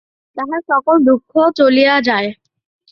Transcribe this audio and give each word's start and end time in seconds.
তাহার 0.37 0.61
সকল 0.71 0.95
দুঃখ 1.07 1.31
চলিয়া 1.57 1.95
যায়। 2.01 2.29